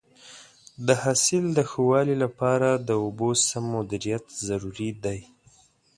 د 0.87 0.87
حاصل 1.03 1.43
د 1.57 1.59
ښه 1.69 1.81
والي 1.89 2.15
لپاره 2.23 2.69
د 2.87 2.89
اوبو 3.03 3.29
سم 3.47 3.63
مدیریت 3.75 4.25
ضروري 4.47 4.89
دی. 5.03 5.19